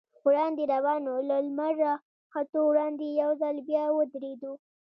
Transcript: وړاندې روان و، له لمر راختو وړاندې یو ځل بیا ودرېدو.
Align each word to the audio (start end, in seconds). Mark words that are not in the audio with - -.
وړاندې 0.27 0.63
روان 0.73 1.01
و، 1.07 1.13
له 1.29 1.37
لمر 1.45 1.73
راختو 2.35 2.59
وړاندې 2.69 3.05
یو 3.21 3.31
ځل 3.41 3.55
بیا 3.69 3.85
ودرېدو. 3.91 4.53